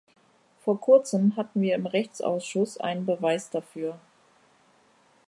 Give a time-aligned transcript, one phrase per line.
[0.65, 3.99] Vor kurzem hatten wir im Rechtsausschuss einen Beweis dafür.